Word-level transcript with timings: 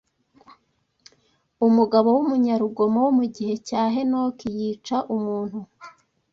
Umugabo 1.67 2.07
w’umunyarugomo 2.17 2.97
wo 3.05 3.11
mu 3.17 3.25
gihe 3.35 3.53
cya 3.67 3.81
Henoki 3.95 4.47
yica 4.57 4.97
umuntu 5.15 5.59